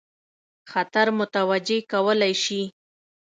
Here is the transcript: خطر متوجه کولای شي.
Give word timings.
خطر 0.71 1.07
متوجه 1.19 1.77
کولای 1.91 2.33
شي. 2.43 2.61